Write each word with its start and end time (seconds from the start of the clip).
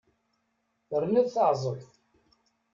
Terniḍ 0.89 1.27
taεẓegt! 1.33 1.89